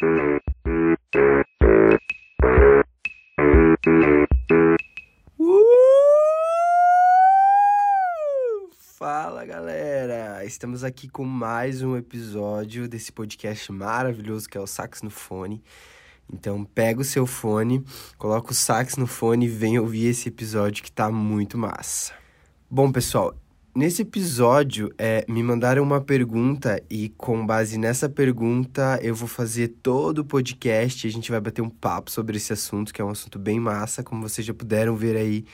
Fala 0.00 0.40
galera! 9.44 10.42
Estamos 10.46 10.84
aqui 10.84 11.06
com 11.06 11.26
mais 11.26 11.82
um 11.82 11.98
episódio 11.98 12.88
desse 12.88 13.12
podcast 13.12 13.70
maravilhoso 13.70 14.48
que 14.48 14.56
é 14.56 14.60
o 14.60 14.66
Sax 14.66 15.02
no 15.02 15.10
Fone. 15.10 15.62
Então 16.32 16.64
pega 16.64 17.02
o 17.02 17.04
seu 17.04 17.26
fone, 17.26 17.84
coloca 18.16 18.52
o 18.52 18.54
sax 18.54 18.96
no 18.96 19.06
fone 19.06 19.44
e 19.44 19.50
vem 19.50 19.78
ouvir 19.78 20.06
esse 20.06 20.30
episódio 20.30 20.82
que 20.82 20.90
tá 20.90 21.10
muito 21.10 21.58
massa. 21.58 22.14
Bom, 22.70 22.90
pessoal, 22.90 23.34
nesse 23.80 24.02
episódio 24.02 24.92
é, 24.98 25.24
me 25.26 25.42
mandaram 25.42 25.82
uma 25.82 26.02
pergunta 26.02 26.82
e 26.90 27.08
com 27.16 27.46
base 27.46 27.78
nessa 27.78 28.10
pergunta 28.10 29.00
eu 29.02 29.14
vou 29.14 29.26
fazer 29.26 29.68
todo 29.82 30.18
o 30.18 30.24
podcast. 30.24 31.06
A 31.06 31.10
gente 31.10 31.30
vai 31.30 31.40
bater 31.40 31.62
um 31.62 31.70
papo 31.70 32.10
sobre 32.10 32.36
esse 32.36 32.52
assunto, 32.52 32.92
que 32.92 33.00
é 33.00 33.04
um 33.04 33.08
assunto 33.08 33.38
bem 33.38 33.58
massa, 33.58 34.02
como 34.02 34.20
vocês 34.20 34.46
já 34.46 34.52
puderam 34.52 34.94
ver 34.96 35.16
aí 35.16 35.46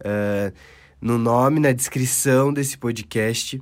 uh, 0.00 0.52
no 1.00 1.16
nome, 1.16 1.60
na 1.60 1.72
descrição 1.72 2.52
desse 2.52 2.76
podcast. 2.76 3.58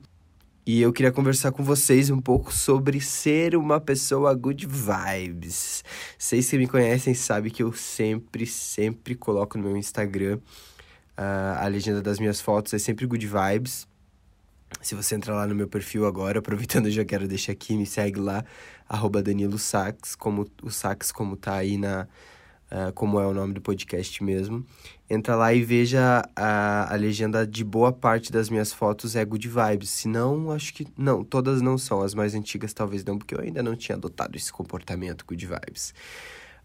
E 0.66 0.82
eu 0.82 0.92
queria 0.92 1.12
conversar 1.12 1.52
com 1.52 1.62
vocês 1.62 2.10
um 2.10 2.18
pouco 2.18 2.52
sobre 2.52 3.00
ser 3.00 3.54
uma 3.54 3.80
pessoa 3.80 4.34
good 4.34 4.66
vibes. 4.66 5.84
Vocês 6.18 6.50
que 6.50 6.58
me 6.58 6.66
conhecem 6.66 7.14
sabem 7.14 7.52
que 7.52 7.62
eu 7.62 7.72
sempre, 7.72 8.44
sempre 8.44 9.14
coloco 9.14 9.56
no 9.56 9.68
meu 9.68 9.76
Instagram 9.76 10.40
uh, 11.16 11.60
a 11.60 11.66
legenda 11.68 12.02
das 12.02 12.18
minhas 12.18 12.40
fotos 12.40 12.74
é 12.74 12.78
sempre 12.78 13.06
good 13.06 13.24
vibes. 13.24 13.88
Se 14.80 14.94
você 14.94 15.14
entrar 15.14 15.34
lá 15.34 15.46
no 15.46 15.54
meu 15.54 15.68
perfil 15.68 16.06
agora, 16.06 16.38
aproveitando 16.40 16.86
eu 16.86 16.92
já 16.92 17.04
quero 17.04 17.28
deixar 17.28 17.52
aqui, 17.52 17.76
me 17.76 17.86
segue 17.86 18.20
lá, 18.20 18.44
arroba 18.88 19.22
Danilo 19.22 19.58
Sax, 19.58 20.14
como 20.14 20.46
o 20.62 20.70
Sax 20.70 21.12
como 21.12 21.36
tá 21.36 21.56
aí 21.56 21.76
na, 21.76 22.06
uh, 22.70 22.92
como 22.94 23.20
é 23.20 23.26
o 23.26 23.34
nome 23.34 23.54
do 23.54 23.60
podcast 23.60 24.22
mesmo. 24.22 24.64
Entra 25.08 25.34
lá 25.34 25.52
e 25.52 25.62
veja 25.62 26.22
a, 26.36 26.92
a 26.92 26.96
legenda 26.96 27.46
de 27.46 27.64
boa 27.64 27.92
parte 27.92 28.30
das 28.30 28.48
minhas 28.48 28.72
fotos 28.72 29.16
é 29.16 29.24
good 29.24 29.48
vibes. 29.48 29.90
Se 29.90 30.08
não, 30.08 30.52
acho 30.52 30.72
que. 30.72 30.86
Não, 30.96 31.24
todas 31.24 31.60
não 31.60 31.76
são. 31.76 32.00
As 32.00 32.14
mais 32.14 32.34
antigas 32.34 32.72
talvez 32.72 33.04
não, 33.04 33.18
porque 33.18 33.34
eu 33.34 33.40
ainda 33.40 33.62
não 33.62 33.74
tinha 33.74 33.96
adotado 33.96 34.36
esse 34.36 34.52
comportamento 34.52 35.24
good 35.26 35.44
vibes. 35.44 35.92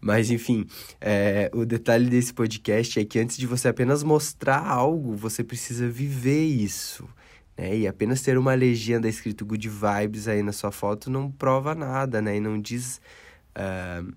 Mas 0.00 0.30
enfim, 0.30 0.66
é, 1.00 1.50
o 1.52 1.64
detalhe 1.64 2.08
desse 2.08 2.32
podcast 2.32 3.00
é 3.00 3.04
que 3.04 3.18
antes 3.18 3.36
de 3.36 3.46
você 3.46 3.68
apenas 3.68 4.02
mostrar 4.02 4.64
algo, 4.64 5.16
você 5.16 5.42
precisa 5.42 5.88
viver 5.88 6.44
isso. 6.44 7.08
Né? 7.56 7.78
E 7.78 7.86
apenas 7.88 8.20
ter 8.20 8.36
uma 8.36 8.54
legenda 8.54 9.08
escrito 9.08 9.46
good 9.46 9.68
vibes 9.68 10.28
aí 10.28 10.42
na 10.42 10.52
sua 10.52 10.70
foto 10.70 11.10
não 11.10 11.30
prova 11.30 11.74
nada, 11.74 12.20
né? 12.20 12.36
E 12.36 12.40
não 12.40 12.60
diz. 12.60 13.00
Uh, 13.56 14.14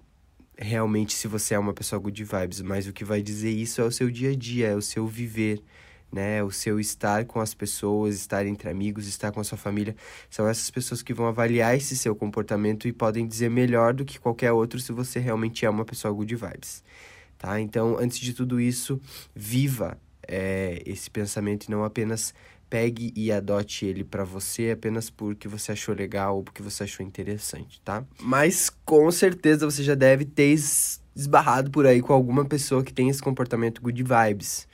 realmente 0.62 1.14
se 1.14 1.28
você 1.28 1.54
é 1.54 1.60
uma 1.60 1.74
pessoa 1.74 2.00
good 2.00 2.22
vibes, 2.22 2.62
mas 2.62 2.86
o 2.86 2.92
que 2.92 3.06
vai 3.06 3.22
dizer 3.22 3.50
isso 3.50 3.82
é 3.82 3.86
o 3.86 3.92
seu 3.92 4.12
dia 4.12 4.32
a 4.32 4.36
dia, 4.36 4.68
é 4.68 4.76
o 4.76 4.82
seu 4.82 5.08
viver, 5.08 5.64
né? 6.12 6.44
O 6.44 6.52
seu 6.52 6.80
estar 6.80 7.26
com 7.26 7.40
as 7.40 7.54
pessoas, 7.54 8.16
estar 8.16 8.46
entre 8.46 8.70
amigos, 8.70 9.08
estar 9.08 9.32
com 9.32 9.40
a 9.40 9.44
sua 9.44 9.58
família. 9.58 9.96
São 10.30 10.48
essas 10.48 10.70
pessoas 10.70 11.02
que 11.02 11.14
vão 11.14 11.28
avaliar 11.28 11.78
esse 11.78 11.96
seu 11.96 12.16
comportamento 12.16 12.88
e 12.88 12.94
podem 12.94 13.26
dizer 13.26 13.50
melhor 13.50 13.94
do 13.94 14.04
que 14.04 14.20
qualquer 14.20 14.52
outro 14.52 14.80
se 14.80 14.92
você 14.92 15.20
realmente 15.20 15.66
é 15.66 15.70
uma 15.70 15.86
pessoa 15.86 16.14
good 16.14 16.36
vibes, 16.36 16.84
tá? 17.38 17.60
Então, 17.62 17.98
antes 17.98 18.20
de 18.20 18.34
tudo 18.34 18.60
isso, 18.60 19.00
viva 19.34 19.98
é, 20.30 20.84
esse 20.86 21.10
pensamento 21.10 21.66
e 21.66 21.72
não 21.72 21.84
apenas 21.84 22.34
pegue 22.70 23.12
e 23.16 23.32
adote 23.32 23.88
ele 23.88 24.04
para 24.04 24.24
você 24.24 24.70
apenas 24.70 25.10
porque 25.10 25.48
você 25.48 25.72
achou 25.72 25.96
legal 25.96 26.38
ou 26.38 26.44
porque 26.44 26.62
você 26.62 26.84
achou 26.84 27.04
interessante, 27.04 27.82
tá? 27.82 28.06
Mas 28.22 28.70
com 28.86 29.10
certeza 29.12 29.66
você 29.66 29.84
já 29.84 29.96
deve 29.96 30.24
ter 30.24 30.56
esbarrado 31.16 31.72
por 31.72 31.88
aí 31.88 32.00
com 32.00 32.14
alguma 32.14 32.46
pessoa 32.46 32.84
que 32.84 32.94
tem 32.94 33.10
esse 33.10 33.24
comportamento 33.24 33.82
good 33.82 34.04
vibes, 34.04 34.68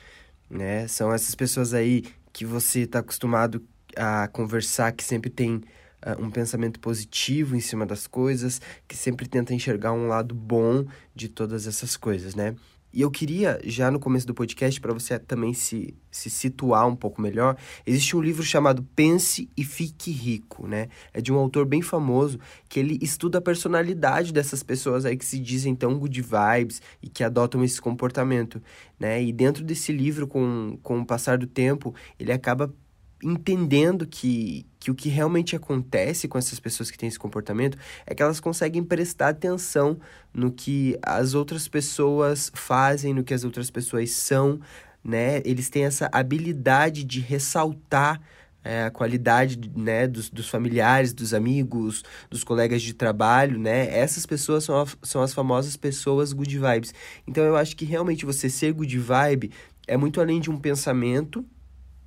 né? 0.49 0.87
São 0.89 1.13
essas 1.13 1.33
pessoas 1.33 1.73
aí 1.73 2.03
que 2.33 2.45
você 2.45 2.81
está 2.81 2.99
acostumado 2.99 3.63
a 3.95 4.27
conversar, 4.27 4.91
que 4.91 5.05
sempre 5.05 5.29
tem 5.29 5.55
uh, 5.55 6.21
um 6.21 6.29
pensamento 6.29 6.81
positivo 6.81 7.55
em 7.55 7.61
cima 7.61 7.85
das 7.85 8.07
coisas, 8.07 8.59
que 8.89 8.97
sempre 8.97 9.25
tenta 9.25 9.53
enxergar 9.53 9.93
um 9.93 10.07
lado 10.07 10.35
bom 10.35 10.85
de 11.15 11.29
todas 11.29 11.65
essas 11.65 11.95
coisas, 11.95 12.35
né? 12.35 12.55
E 12.95 13.01
eu 13.01 13.11
queria, 13.11 13.59
já 13.65 13.91
no 13.91 13.99
começo 13.99 14.25
do 14.25 14.33
podcast, 14.33 14.79
para 14.79 14.93
você 14.93 15.19
também 15.19 15.53
se, 15.53 15.93
se 16.09 16.29
situar 16.29 16.87
um 16.87 16.95
pouco 16.95 17.21
melhor, 17.21 17.57
existe 17.85 18.15
um 18.15 18.21
livro 18.21 18.41
chamado 18.41 18.87
Pense 18.95 19.49
e 19.57 19.65
Fique 19.65 20.11
Rico, 20.11 20.65
né? 20.65 20.87
É 21.13 21.19
de 21.19 21.33
um 21.33 21.35
autor 21.35 21.65
bem 21.65 21.81
famoso 21.81 22.39
que 22.69 22.79
ele 22.79 22.97
estuda 23.01 23.39
a 23.39 23.41
personalidade 23.41 24.31
dessas 24.31 24.63
pessoas 24.63 25.03
aí 25.03 25.17
que 25.17 25.25
se 25.25 25.37
dizem 25.37 25.75
tão 25.75 25.99
good 25.99 26.21
vibes 26.21 26.81
e 27.03 27.09
que 27.09 27.21
adotam 27.21 27.61
esse 27.65 27.81
comportamento, 27.81 28.63
né? 28.97 29.21
E 29.21 29.33
dentro 29.33 29.61
desse 29.61 29.91
livro, 29.91 30.25
com, 30.25 30.79
com 30.81 31.01
o 31.01 31.05
passar 31.05 31.37
do 31.37 31.47
tempo, 31.47 31.93
ele 32.17 32.31
acaba 32.31 32.73
entendendo 33.23 34.05
que, 34.05 34.65
que 34.79 34.91
o 34.91 34.95
que 34.95 35.09
realmente 35.09 35.55
acontece 35.55 36.27
com 36.27 36.37
essas 36.37 36.59
pessoas 36.59 36.91
que 36.91 36.97
têm 36.97 37.07
esse 37.07 37.19
comportamento 37.19 37.77
é 38.05 38.13
que 38.13 38.21
elas 38.21 38.39
conseguem 38.39 38.83
prestar 38.83 39.29
atenção 39.29 39.97
no 40.33 40.51
que 40.51 40.97
as 41.01 41.33
outras 41.33 41.67
pessoas 41.67 42.51
fazem, 42.53 43.13
no 43.13 43.23
que 43.23 43.33
as 43.33 43.43
outras 43.43 43.71
pessoas 43.71 44.11
são, 44.11 44.59
né? 45.03 45.41
Eles 45.45 45.69
têm 45.69 45.85
essa 45.85 46.09
habilidade 46.11 47.03
de 47.03 47.19
ressaltar 47.19 48.21
é, 48.65 48.85
a 48.85 48.91
qualidade 48.91 49.59
né, 49.75 50.07
dos, 50.07 50.29
dos 50.29 50.49
familiares, 50.49 51.13
dos 51.13 51.35
amigos, 51.35 52.03
dos 52.31 52.43
colegas 52.43 52.81
de 52.81 52.95
trabalho, 52.95 53.59
né? 53.59 53.87
Essas 53.95 54.25
pessoas 54.25 54.63
são, 54.63 54.81
a, 54.81 54.87
são 55.03 55.21
as 55.21 55.33
famosas 55.33 55.77
pessoas 55.77 56.33
good 56.33 56.57
vibes. 56.57 56.93
Então 57.27 57.43
eu 57.43 57.55
acho 57.55 57.75
que 57.75 57.85
realmente 57.85 58.25
você 58.25 58.49
ser 58.49 58.73
good 58.73 58.97
vibe 58.97 59.51
é 59.87 59.95
muito 59.95 60.19
além 60.19 60.39
de 60.39 60.49
um 60.49 60.57
pensamento, 60.57 61.45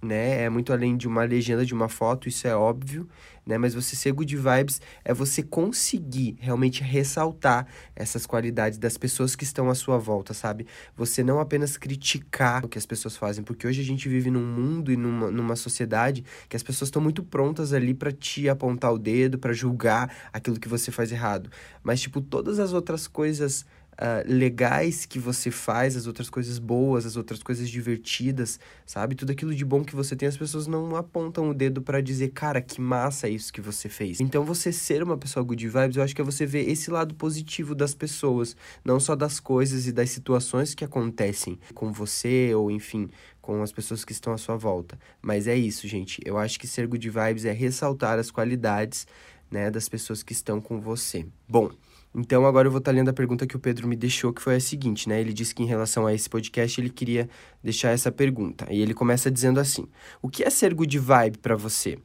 né? 0.03 0.43
É 0.45 0.49
muito 0.49 0.73
além 0.73 0.97
de 0.97 1.09
uma 1.09 1.25
legenda 1.25 1.65
de 1.65 1.75
uma 1.75 1.89
foto, 1.89 2.29
isso 2.29 2.47
é 2.47 2.55
óbvio, 2.55 3.09
né? 3.45 3.59
Mas 3.59 3.75
você 3.75 3.97
ser 3.97 4.13
good 4.13 4.37
vibes 4.37 4.81
é 5.05 5.13
você 5.13 5.43
conseguir 5.43 6.37
realmente 6.39 6.83
ressaltar 6.83 7.67
essas 7.97 8.27
qualidades 8.27 8.79
das 8.79 8.97
pessoas 8.97 9.35
que 9.35 9.45
estão 9.45 9.71
à 9.71 9.75
sua 9.75 9.99
volta, 9.99 10.33
sabe? 10.35 10.67
Você 10.97 11.25
não 11.25 11.41
apenas 11.41 11.77
criticar 11.77 12.65
o 12.65 12.69
que 12.69 12.79
as 12.79 12.87
pessoas 12.87 13.17
fazem, 13.17 13.43
porque 13.43 13.67
hoje 13.67 13.81
a 13.81 13.85
gente 13.85 14.09
vive 14.09 14.31
num 14.31 14.45
mundo 14.45 14.93
e 14.93 14.97
numa, 14.97 15.31
numa 15.31 15.57
sociedade 15.57 16.25
que 16.49 16.57
as 16.57 16.63
pessoas 16.63 16.89
estão 16.89 17.03
muito 17.03 17.23
prontas 17.23 17.73
ali 17.73 17.95
para 17.95 18.13
te 18.13 18.49
apontar 18.49 18.93
o 18.93 18.99
dedo, 18.99 19.39
para 19.39 19.53
julgar 19.53 20.15
aquilo 20.33 20.61
que 20.61 20.69
você 20.69 20.93
faz 20.93 21.11
errado. 21.11 21.51
Mas, 21.83 22.01
tipo, 22.01 22.21
todas 22.21 22.59
as 22.59 22.73
outras 22.73 23.09
coisas 23.09 23.65
uh, 23.99 24.23
legais 24.27 25.05
que 25.05 25.19
você 25.19 25.51
faz, 25.51 25.97
as 25.97 26.07
outras 26.07 26.31
coisas 26.31 26.59
boas, 26.59 27.05
as 27.05 27.17
outras 27.17 27.43
coisas 27.43 27.69
divertidas, 27.69 28.59
sabe? 28.87 29.15
Tudo 29.15 29.33
aquilo 29.33 29.55
de 29.55 29.65
bom 29.65 29.85
que 29.85 29.95
você 29.95 30.15
tem, 30.15 30.29
as 30.29 30.37
pessoas 30.37 30.67
não 30.67 30.95
apontam 30.97 31.51
o 31.51 31.55
dedo 31.55 31.83
para 31.83 32.01
dizer, 32.01 32.29
cara, 32.29 32.61
que 32.61 32.81
massa 32.81 33.29
isso 33.29 33.53
que 33.53 33.61
você 33.61 33.89
fez. 33.89 34.21
Então, 34.21 34.45
você 34.45 34.73
ser 34.73 35.03
uma 35.03 35.17
pessoa 35.17 35.45
good 35.45 35.69
vibes, 35.69 35.97
eu 35.97 36.03
acho 36.03 36.15
que 36.15 36.21
é 36.21 36.25
você 36.25 36.47
ver 36.47 36.69
esse 36.69 36.91
lado 36.91 37.15
positivo 37.15 37.75
das 37.75 37.95
pessoas, 37.95 38.57
não 38.85 39.01
só 39.01 39.17
das 39.17 39.41
coisas 39.41 39.87
e 39.87 39.93
das 39.93 40.11
situações 40.11 40.75
que 40.75 40.85
acontecem 40.85 41.59
com 41.75 41.93
você 41.93 42.55
ou, 42.55 42.71
enfim, 42.71 43.09
com 43.41 43.63
as 43.63 43.73
pessoas 43.73 44.05
que 44.05 44.13
estão 44.13 44.33
à 44.33 44.39
sua 44.39 44.57
volta. 44.57 44.99
Mas 45.21 45.47
é 45.47 45.57
isso, 45.57 45.89
gente. 45.89 46.21
Eu 46.25 46.39
acho 46.39 46.59
que 46.61 46.67
ser 46.67 46.87
good 46.87 47.09
vibes 47.09 47.45
é 47.45 47.53
ressaltar 47.53 48.19
as 48.19 48.31
qualidades, 48.31 49.07
né, 49.51 49.71
das 49.71 49.89
pessoas 49.89 50.23
que 50.23 50.33
estão 50.33 50.61
com 50.61 50.79
você. 50.81 51.27
Bom, 51.49 51.71
então 52.15 52.47
agora 52.47 52.67
eu 52.67 52.73
vou 52.73 52.79
estar 52.79 52.91
lendo 52.91 53.09
a 53.09 53.13
pergunta 53.13 53.47
que 53.47 53.57
o 53.57 53.59
Pedro 53.59 53.87
me 53.87 53.95
deixou, 53.95 54.33
que 54.33 54.43
foi 54.43 54.57
a 54.57 54.61
seguinte, 54.61 55.09
né? 55.09 55.21
Ele 55.21 55.33
disse 55.33 55.55
que 55.55 55.63
em 55.63 55.67
relação 55.67 56.07
a 56.07 56.15
esse 56.15 56.29
podcast 56.29 56.81
ele 56.81 56.91
queria 56.91 57.29
deixar 57.63 57.91
essa 57.91 58.11
pergunta. 58.11 58.67
E 58.71 58.81
ele 58.81 58.95
começa 58.95 59.31
dizendo 59.31 59.61
assim: 59.61 59.87
O 60.23 60.29
que 60.29 60.43
é 60.43 60.51
ser 60.51 60.75
good 60.75 60.99
vibe 60.99 61.39
para 61.39 61.55
você? 61.55 61.99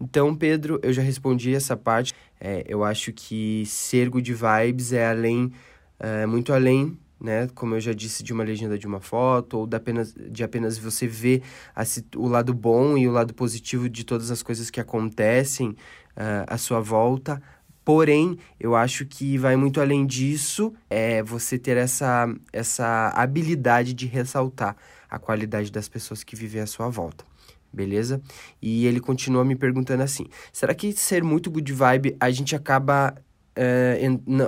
Então, 0.00 0.34
Pedro, 0.34 0.78
eu 0.82 0.92
já 0.92 1.02
respondi 1.02 1.54
essa 1.54 1.76
parte. 1.76 2.14
É, 2.40 2.64
eu 2.68 2.84
acho 2.84 3.12
que 3.12 3.64
ser 3.66 4.08
good 4.08 4.32
vibes 4.32 4.92
é 4.92 5.08
além, 5.08 5.52
é, 5.98 6.24
muito 6.24 6.52
além, 6.52 6.96
né? 7.20 7.48
Como 7.54 7.74
eu 7.74 7.80
já 7.80 7.92
disse, 7.92 8.22
de 8.22 8.32
uma 8.32 8.44
legenda 8.44 8.78
de 8.78 8.86
uma 8.86 9.00
foto, 9.00 9.58
ou 9.58 9.66
de 9.66 9.76
apenas, 9.76 10.14
de 10.14 10.44
apenas 10.44 10.78
você 10.78 11.06
ver 11.06 11.42
a, 11.74 11.82
o 12.16 12.28
lado 12.28 12.54
bom 12.54 12.96
e 12.96 13.08
o 13.08 13.10
lado 13.10 13.34
positivo 13.34 13.88
de 13.88 14.04
todas 14.04 14.30
as 14.30 14.42
coisas 14.42 14.70
que 14.70 14.80
acontecem 14.80 15.70
uh, 15.70 16.46
à 16.46 16.56
sua 16.56 16.80
volta, 16.80 17.42
Porém, 17.88 18.36
eu 18.60 18.76
acho 18.76 19.06
que 19.06 19.38
vai 19.38 19.56
muito 19.56 19.80
além 19.80 20.04
disso, 20.04 20.74
é 20.90 21.22
você 21.22 21.58
ter 21.58 21.78
essa, 21.78 22.28
essa 22.52 23.08
habilidade 23.14 23.94
de 23.94 24.04
ressaltar 24.04 24.76
a 25.08 25.18
qualidade 25.18 25.72
das 25.72 25.88
pessoas 25.88 26.22
que 26.22 26.36
vivem 26.36 26.60
à 26.60 26.66
sua 26.66 26.90
volta. 26.90 27.24
Beleza? 27.72 28.20
E 28.60 28.84
ele 28.84 29.00
continua 29.00 29.42
me 29.42 29.56
perguntando 29.56 30.02
assim: 30.02 30.26
será 30.52 30.74
que 30.74 30.92
ser 30.92 31.24
muito 31.24 31.50
good 31.50 31.72
vibe 31.72 32.14
a 32.20 32.30
gente 32.30 32.54
acaba. 32.54 33.14
É, 33.56 33.98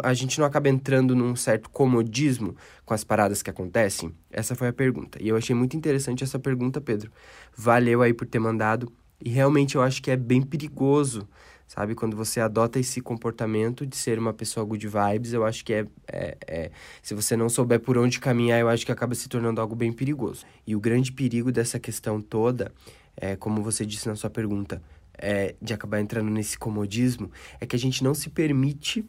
a 0.02 0.12
gente 0.12 0.38
não 0.38 0.44
acaba 0.44 0.68
entrando 0.68 1.16
num 1.16 1.34
certo 1.34 1.70
comodismo 1.70 2.54
com 2.84 2.92
as 2.92 3.04
paradas 3.04 3.42
que 3.42 3.48
acontecem? 3.48 4.14
Essa 4.30 4.54
foi 4.54 4.68
a 4.68 4.72
pergunta. 4.72 5.18
E 5.18 5.28
eu 5.30 5.36
achei 5.36 5.56
muito 5.56 5.74
interessante 5.78 6.22
essa 6.22 6.38
pergunta, 6.38 6.78
Pedro. 6.78 7.10
Valeu 7.56 8.02
aí 8.02 8.12
por 8.12 8.26
ter 8.26 8.38
mandado. 8.38 8.92
E 9.18 9.30
realmente 9.30 9.76
eu 9.76 9.82
acho 9.82 10.02
que 10.02 10.10
é 10.10 10.16
bem 10.16 10.42
perigoso 10.42 11.26
sabe? 11.70 11.94
Quando 11.94 12.16
você 12.16 12.40
adota 12.40 12.80
esse 12.80 13.00
comportamento 13.00 13.86
de 13.86 13.96
ser 13.96 14.18
uma 14.18 14.32
pessoa 14.32 14.66
good 14.66 14.88
vibes, 14.88 15.32
eu 15.32 15.44
acho 15.44 15.64
que 15.64 15.72
é, 15.72 15.86
é, 16.08 16.36
é, 16.44 16.70
Se 17.00 17.14
você 17.14 17.36
não 17.36 17.48
souber 17.48 17.78
por 17.78 17.96
onde 17.96 18.18
caminhar, 18.18 18.58
eu 18.58 18.68
acho 18.68 18.84
que 18.84 18.90
acaba 18.90 19.14
se 19.14 19.28
tornando 19.28 19.60
algo 19.60 19.76
bem 19.76 19.92
perigoso. 19.92 20.44
E 20.66 20.74
o 20.74 20.80
grande 20.80 21.12
perigo 21.12 21.52
dessa 21.52 21.78
questão 21.78 22.20
toda, 22.20 22.72
é, 23.16 23.36
como 23.36 23.62
você 23.62 23.86
disse 23.86 24.08
na 24.08 24.16
sua 24.16 24.28
pergunta, 24.28 24.82
é, 25.16 25.54
de 25.62 25.72
acabar 25.72 26.00
entrando 26.00 26.28
nesse 26.28 26.58
comodismo, 26.58 27.30
é 27.60 27.66
que 27.66 27.76
a 27.76 27.78
gente 27.78 28.02
não 28.02 28.14
se 28.14 28.30
permite 28.30 29.08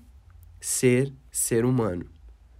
ser 0.59 1.11
ser 1.31 1.65
humano. 1.65 2.05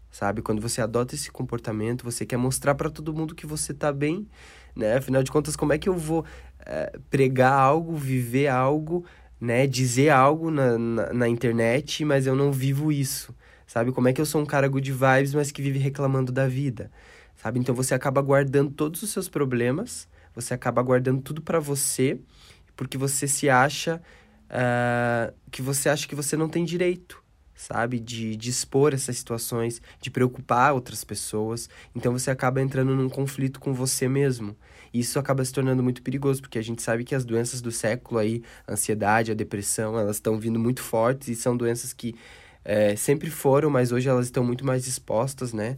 Sabe? 0.09 0.41
Quando 0.41 0.59
você 0.59 0.81
adota 0.81 1.13
esse 1.13 1.31
comportamento, 1.31 2.03
você 2.03 2.25
quer 2.25 2.37
mostrar 2.37 2.73
para 2.73 2.89
todo 2.89 3.13
mundo 3.13 3.35
que 3.35 3.45
você 3.45 3.71
tá 3.71 3.93
bem, 3.93 4.27
né? 4.75 4.97
Afinal 4.97 5.21
de 5.21 5.31
contas, 5.31 5.55
como 5.55 5.73
é 5.73 5.77
que 5.77 5.87
eu 5.87 5.95
vou 5.95 6.25
é, 6.65 6.97
pregar 7.11 7.53
algo, 7.53 7.95
viver 7.95 8.47
algo 8.47 9.05
né, 9.41 9.65
dizer 9.65 10.09
algo 10.09 10.51
na, 10.51 10.77
na, 10.77 11.13
na, 11.13 11.27
internet, 11.27 12.05
mas 12.05 12.27
eu 12.27 12.35
não 12.35 12.51
vivo 12.51 12.91
isso, 12.91 13.35
sabe? 13.65 13.91
Como 13.91 14.07
é 14.07 14.13
que 14.13 14.21
eu 14.21 14.25
sou 14.25 14.39
um 14.39 14.45
cara 14.45 14.67
good 14.67 14.91
vibes, 14.91 15.33
mas 15.33 15.51
que 15.51 15.63
vive 15.63 15.79
reclamando 15.79 16.31
da 16.31 16.47
vida, 16.47 16.91
sabe? 17.35 17.59
Então 17.59 17.73
você 17.73 17.95
acaba 17.95 18.21
guardando 18.21 18.69
todos 18.69 19.01
os 19.01 19.09
seus 19.09 19.27
problemas, 19.27 20.07
você 20.35 20.53
acaba 20.53 20.79
guardando 20.83 21.23
tudo 21.23 21.41
para 21.41 21.59
você, 21.59 22.19
porque 22.75 22.99
você 22.99 23.27
se 23.27 23.49
acha 23.49 23.99
uh, 24.45 25.33
que 25.49 25.63
você 25.63 25.89
acha 25.89 26.07
que 26.07 26.13
você 26.13 26.37
não 26.37 26.47
tem 26.47 26.63
direito, 26.63 27.21
sabe? 27.61 27.99
De, 27.99 28.35
de 28.35 28.49
expor 28.49 28.93
essas 28.93 29.17
situações, 29.17 29.81
de 29.99 30.09
preocupar 30.09 30.73
outras 30.73 31.03
pessoas. 31.03 31.69
Então 31.95 32.11
você 32.11 32.31
acaba 32.31 32.61
entrando 32.61 32.95
num 32.95 33.09
conflito 33.09 33.59
com 33.59 33.73
você 33.73 34.07
mesmo. 34.07 34.55
E 34.93 34.99
isso 34.99 35.19
acaba 35.19 35.45
se 35.45 35.53
tornando 35.53 35.81
muito 35.83 36.01
perigoso, 36.01 36.41
porque 36.41 36.59
a 36.59 36.61
gente 36.61 36.81
sabe 36.81 37.03
que 37.03 37.15
as 37.15 37.23
doenças 37.23 37.61
do 37.61 37.71
século 37.71 38.19
aí, 38.19 38.43
a 38.67 38.73
ansiedade, 38.73 39.31
a 39.31 39.35
depressão, 39.35 39.97
elas 39.97 40.17
estão 40.17 40.37
vindo 40.39 40.59
muito 40.59 40.81
fortes 40.81 41.27
e 41.29 41.35
são 41.35 41.55
doenças 41.55 41.93
que 41.93 42.15
é, 42.65 42.95
sempre 42.95 43.29
foram, 43.29 43.69
mas 43.69 43.91
hoje 43.91 44.09
elas 44.09 44.25
estão 44.25 44.43
muito 44.43 44.65
mais 44.65 44.87
expostas, 44.87 45.53
né? 45.53 45.77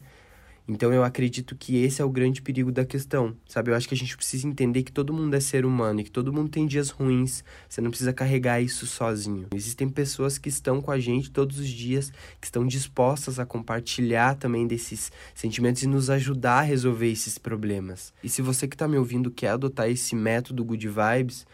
Então 0.68 0.94
eu 0.94 1.04
acredito 1.04 1.56
que 1.56 1.84
esse 1.84 2.02
é 2.02 2.06
o 2.06 2.10
grande 2.10 2.42
perigo 2.42 2.72
da 2.72 2.86
questão, 2.86 3.36
sabe? 3.46 3.72
Eu 3.72 3.76
acho 3.76 3.88
que 3.88 3.94
a 3.94 3.98
gente 3.98 4.16
precisa 4.16 4.48
entender 4.48 4.84
que 4.84 4.92
todo 4.92 5.14
mundo 5.14 5.34
é 5.36 5.40
ser 5.40 5.66
humano 5.66 6.00
e 6.00 6.04
que 6.06 6.12
todo 6.12 6.32
mundo 6.32 6.50
tem 6.50 6.66
dias 6.66 6.90
ruins. 6.90 7.44
Você 7.68 7.82
não 7.82 7.90
precisa 7.90 8.14
carregar 8.14 8.62
isso 8.62 8.88
sozinho. 8.88 9.48
Existem 9.54 9.90
pessoas 9.90 10.38
que 10.38 10.48
estão 10.48 10.82
com 10.82 10.92
a 10.92 11.00
gente 11.00 11.30
todos 11.30 11.60
os 11.60 11.68
dias, 11.68 12.12
que 12.40 12.48
estão 12.48 12.66
dispostas 12.66 13.40
a 13.40 13.46
compartilhar 13.46 14.36
também 14.36 14.66
desses 14.66 15.12
sentimentos 15.36 15.84
e 15.84 15.88
nos 15.88 16.10
ajudar 16.10 16.60
a 16.60 16.62
resolver 16.62 17.12
esses 17.12 17.38
problemas. 17.38 18.14
E 18.24 18.30
se 18.30 18.42
você 18.42 18.68
que 18.68 18.76
está 18.76 18.88
me 18.88 18.98
ouvindo 18.98 19.30
quer 19.30 19.50
adotar 19.50 19.90
esse 19.90 20.16
método 20.16 20.64
Good 20.64 20.88
Vibes, 20.88 21.46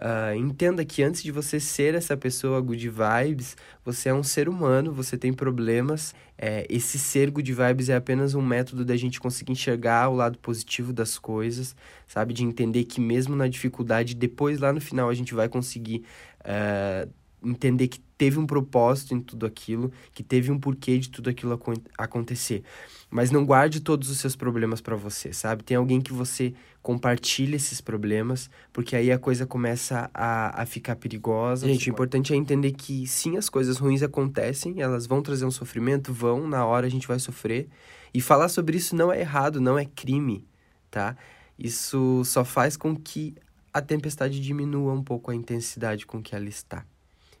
Uh, 0.00 0.32
entenda 0.36 0.84
que 0.84 1.02
antes 1.02 1.24
de 1.24 1.32
você 1.32 1.58
ser 1.58 1.92
essa 1.94 2.16
pessoa 2.16 2.60
good 2.60 2.88
vibes, 2.88 3.56
você 3.84 4.10
é 4.10 4.14
um 4.14 4.22
ser 4.22 4.48
humano, 4.48 4.92
você 4.92 5.18
tem 5.18 5.32
problemas. 5.32 6.14
É, 6.36 6.64
esse 6.70 6.98
ser 7.00 7.30
good 7.32 7.52
vibes 7.52 7.88
é 7.88 7.96
apenas 7.96 8.34
um 8.34 8.40
método 8.40 8.84
da 8.84 8.96
gente 8.96 9.18
conseguir 9.18 9.52
enxergar 9.52 10.08
o 10.08 10.14
lado 10.14 10.38
positivo 10.38 10.92
das 10.92 11.18
coisas, 11.18 11.74
sabe? 12.06 12.32
De 12.32 12.44
entender 12.44 12.84
que 12.84 13.00
mesmo 13.00 13.34
na 13.34 13.48
dificuldade, 13.48 14.14
depois 14.14 14.60
lá 14.60 14.72
no 14.72 14.80
final 14.80 15.08
a 15.08 15.14
gente 15.14 15.34
vai 15.34 15.48
conseguir 15.48 16.04
uh, 16.42 17.10
entender 17.42 17.88
que 17.88 18.00
teve 18.16 18.38
um 18.38 18.46
propósito 18.46 19.14
em 19.14 19.20
tudo 19.20 19.46
aquilo, 19.46 19.92
que 20.12 20.22
teve 20.22 20.50
um 20.50 20.58
porquê 20.58 20.98
de 20.98 21.08
tudo 21.08 21.30
aquilo 21.30 21.58
acontecer. 21.96 22.64
Mas 23.10 23.30
não 23.30 23.46
guarde 23.46 23.80
todos 23.80 24.10
os 24.10 24.18
seus 24.18 24.34
problemas 24.34 24.80
para 24.80 24.96
você, 24.96 25.32
sabe? 25.32 25.62
Tem 25.62 25.76
alguém 25.76 26.00
que 26.00 26.12
você 26.12 26.52
compartilha 26.82 27.56
esses 27.56 27.80
problemas, 27.80 28.50
porque 28.72 28.96
aí 28.96 29.12
a 29.12 29.18
coisa 29.18 29.46
começa 29.46 30.10
a, 30.12 30.62
a 30.62 30.66
ficar 30.66 30.96
perigosa. 30.96 31.66
Gente, 31.66 31.88
o 31.88 31.92
importante 31.92 32.32
é 32.32 32.36
entender 32.36 32.72
que 32.72 33.06
sim, 33.06 33.36
as 33.36 33.48
coisas 33.48 33.78
ruins 33.78 34.02
acontecem, 34.02 34.80
elas 34.80 35.06
vão 35.06 35.22
trazer 35.22 35.44
um 35.44 35.50
sofrimento, 35.50 36.12
vão, 36.12 36.48
na 36.48 36.66
hora 36.66 36.86
a 36.86 36.90
gente 36.90 37.06
vai 37.06 37.18
sofrer. 37.18 37.68
E 38.12 38.20
falar 38.20 38.48
sobre 38.48 38.76
isso 38.76 38.96
não 38.96 39.12
é 39.12 39.20
errado, 39.20 39.60
não 39.60 39.78
é 39.78 39.84
crime, 39.84 40.46
tá? 40.90 41.16
Isso 41.58 42.22
só 42.24 42.44
faz 42.44 42.76
com 42.76 42.96
que 42.96 43.34
a 43.72 43.80
tempestade 43.80 44.40
diminua 44.40 44.92
um 44.92 45.02
pouco 45.02 45.30
a 45.30 45.34
intensidade 45.34 46.06
com 46.06 46.22
que 46.22 46.34
ela 46.34 46.48
está. 46.48 46.84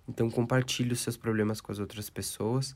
Então 0.08 0.30
compartilhe 0.30 0.92
os 0.92 1.00
seus 1.00 1.16
problemas 1.16 1.60
com 1.60 1.70
as 1.70 1.78
outras 1.78 2.08
pessoas, 2.08 2.74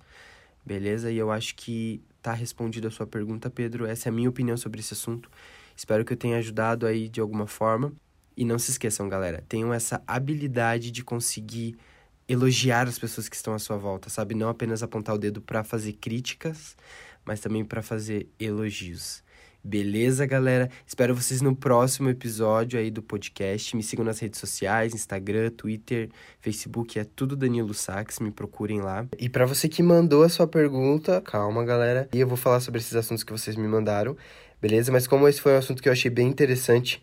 beleza? 0.64 1.11
E 1.11 1.17
eu 1.17 1.31
acho 1.31 1.55
que 1.55 2.02
tá 2.20 2.32
respondido 2.32 2.88
a 2.88 2.90
sua 2.90 3.06
pergunta, 3.06 3.49
Pedro. 3.49 3.87
Essa 3.87 4.08
é 4.08 4.11
a 4.11 4.12
minha 4.12 4.29
opinião 4.29 4.56
sobre 4.56 4.81
esse 4.81 4.94
assunto. 4.94 5.31
Espero 5.75 6.05
que 6.05 6.12
eu 6.12 6.17
tenha 6.17 6.37
ajudado 6.37 6.87
aí 6.87 7.08
de 7.08 7.20
alguma 7.20 7.46
forma. 7.46 7.93
E 8.37 8.44
não 8.44 8.58
se 8.58 8.70
esqueçam, 8.70 9.08
galera, 9.08 9.44
tenham 9.49 9.73
essa 9.73 10.02
habilidade 10.06 10.90
de 10.90 11.05
conseguir 11.05 11.76
elogiar 12.29 12.88
as 12.88 12.99
pessoas 12.99 13.29
que 13.29 13.37
estão 13.37 13.52
à 13.52 13.58
sua 13.58 13.76
volta, 13.76 14.08
sabe? 14.08 14.35
Não 14.35 14.49
apenas 14.49 14.82
apontar 14.82 15.14
o 15.14 15.19
dedo 15.19 15.43
para 15.43 15.62
fazer 15.62 15.94
críticas, 15.94 16.76
mas 17.25 17.40
também 17.40 17.64
para 17.64 17.82
fazer 17.82 18.28
elogios. 18.38 19.23
Beleza, 19.64 20.26
galera? 20.26 20.69
Espero 20.85 21.14
vocês 21.14 21.41
no 21.41 21.55
próximo 21.55 22.09
episódio 22.09 22.81
aí 22.81 22.91
do 22.91 23.00
podcast. 23.00 23.76
Me 23.76 23.82
sigam 23.85 24.05
nas 24.05 24.19
redes 24.19 24.41
sociais, 24.41 24.93
Instagram, 24.93 25.50
Twitter, 25.50 26.11
Facebook, 26.41 26.99
é 26.99 27.05
tudo 27.05 27.37
Danilo 27.37 27.73
Sax, 27.73 28.19
me 28.19 28.32
procurem 28.32 28.81
lá. 28.81 29.06
E 29.17 29.29
para 29.29 29.47
você 29.47 29.69
que 29.69 29.81
mandou 29.81 30.25
a 30.25 30.29
sua 30.29 30.49
pergunta, 30.49 31.20
calma, 31.20 31.64
galera, 31.64 32.09
e 32.12 32.19
eu 32.19 32.26
vou 32.26 32.37
falar 32.37 32.59
sobre 32.59 32.81
esses 32.81 32.97
assuntos 32.97 33.23
que 33.23 33.31
vocês 33.31 33.55
me 33.55 33.69
mandaram, 33.69 34.17
beleza? 34.61 34.91
Mas 34.91 35.06
como 35.06 35.29
esse 35.29 35.41
foi 35.41 35.53
um 35.53 35.59
assunto 35.59 35.81
que 35.81 35.88
eu 35.88 35.93
achei 35.93 36.11
bem 36.11 36.26
interessante 36.26 37.00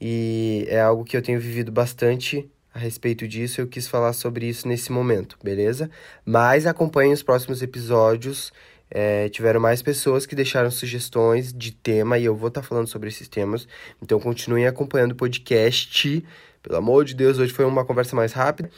e 0.00 0.66
é 0.68 0.80
algo 0.80 1.02
que 1.02 1.16
eu 1.16 1.22
tenho 1.22 1.40
vivido 1.40 1.72
bastante 1.72 2.48
a 2.72 2.78
respeito 2.78 3.26
disso, 3.26 3.60
eu 3.60 3.66
quis 3.66 3.88
falar 3.88 4.12
sobre 4.12 4.46
isso 4.46 4.68
nesse 4.68 4.92
momento, 4.92 5.36
beleza? 5.42 5.90
Mas 6.24 6.64
acompanhem 6.64 7.12
os 7.12 7.24
próximos 7.24 7.60
episódios 7.60 8.52
é, 8.90 9.28
tiveram 9.28 9.60
mais 9.60 9.82
pessoas 9.82 10.26
que 10.26 10.34
deixaram 10.34 10.70
sugestões 10.70 11.52
de 11.52 11.72
tema 11.72 12.18
e 12.18 12.24
eu 12.24 12.34
vou 12.34 12.48
estar 12.48 12.62
tá 12.62 12.66
falando 12.66 12.86
sobre 12.86 13.08
esses 13.08 13.28
temas. 13.28 13.68
Então 14.02 14.18
continuem 14.18 14.66
acompanhando 14.66 15.12
o 15.12 15.16
podcast. 15.16 16.24
Pelo 16.62 16.76
amor 16.76 17.04
de 17.04 17.14
Deus, 17.14 17.38
hoje 17.38 17.52
foi 17.52 17.64
uma 17.64 17.84
conversa 17.84 18.16
mais 18.16 18.32
rápida, 18.32 18.70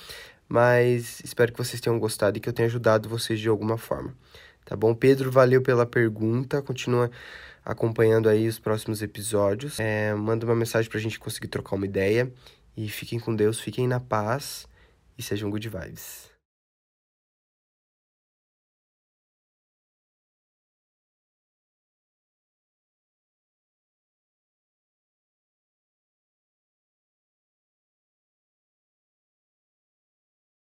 mas 0.48 1.20
espero 1.24 1.52
que 1.52 1.58
vocês 1.58 1.80
tenham 1.80 1.98
gostado 1.98 2.36
e 2.36 2.40
que 2.40 2.48
eu 2.48 2.52
tenha 2.52 2.66
ajudado 2.66 3.08
vocês 3.08 3.40
de 3.40 3.48
alguma 3.48 3.78
forma. 3.78 4.14
Tá 4.64 4.76
bom? 4.76 4.94
Pedro, 4.94 5.30
valeu 5.30 5.62
pela 5.62 5.86
pergunta. 5.86 6.62
Continua 6.62 7.10
acompanhando 7.64 8.28
aí 8.28 8.46
os 8.46 8.58
próximos 8.58 9.02
episódios. 9.02 9.80
É, 9.80 10.14
manda 10.14 10.46
uma 10.46 10.54
mensagem 10.54 10.90
pra 10.90 11.00
gente 11.00 11.18
conseguir 11.18 11.48
trocar 11.48 11.76
uma 11.76 11.86
ideia. 11.86 12.32
E 12.76 12.88
fiquem 12.88 13.18
com 13.18 13.34
Deus, 13.34 13.58
fiquem 13.58 13.88
na 13.88 13.98
paz 13.98 14.68
e 15.18 15.22
sejam 15.22 15.50
good 15.50 15.68
vibes. 15.68 16.30